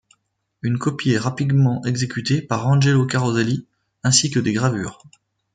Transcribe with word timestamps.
Une 0.63 0.79
copie 0.79 1.11
est 1.11 1.19
rapidement 1.19 1.85
exécutée 1.85 2.41
par 2.41 2.65
Angelo 2.65 3.05
Caroselli 3.05 3.67
ainsi 4.01 4.31
que 4.31 4.39
des 4.39 4.51
gravures. 4.51 5.03